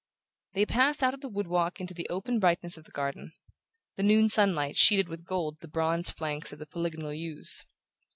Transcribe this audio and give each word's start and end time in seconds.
They 0.53 0.65
passed 0.65 1.03
out 1.03 1.13
of 1.13 1.21
the 1.21 1.29
wood 1.29 1.45
walk 1.45 1.79
into 1.79 1.93
the 1.93 2.09
open 2.09 2.39
brightness 2.39 2.75
of 2.75 2.85
the 2.85 2.91
garden. 2.91 3.33
The 3.97 4.01
noon 4.01 4.29
sunlight 4.29 4.75
sheeted 4.75 5.07
with 5.07 5.25
gold 5.25 5.57
the 5.61 5.67
bronze 5.67 6.09
flanks 6.09 6.51
of 6.51 6.57
the 6.57 6.65
polygonal 6.65 7.13
yews. 7.13 7.63